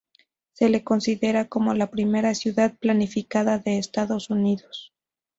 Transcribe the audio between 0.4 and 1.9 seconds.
Se le considera como